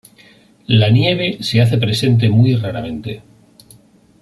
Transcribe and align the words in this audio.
La 0.65 0.89
nieve 0.89 1.43
se 1.43 1.61
hace 1.61 1.77
presente 1.77 2.27
muy 2.27 2.55
raramente. 2.55 3.21